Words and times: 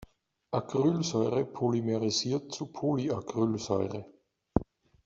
Acrylsäure 0.51 1.45
polymerisiert 1.45 2.51
zu 2.51 2.65
Polyacrylsäure. 2.71 4.07